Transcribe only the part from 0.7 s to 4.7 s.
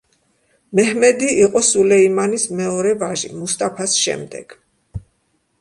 მეჰმედი იყო სულეიმანის მეორე ვაჟი მუსტაფას შემდეგ.